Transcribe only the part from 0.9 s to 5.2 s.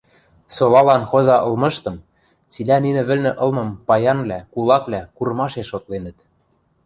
хоза ылмыштым, цилӓ нинӹ вӹлнӹ ылмым паянвлӓ, кулаквлӓ